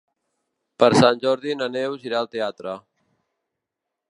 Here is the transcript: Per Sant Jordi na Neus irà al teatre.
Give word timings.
Per 0.83 0.89
Sant 0.99 1.21
Jordi 1.25 1.53
na 1.59 1.67
Neus 1.75 2.07
irà 2.09 2.17
al 2.23 2.31
teatre. 2.37 2.77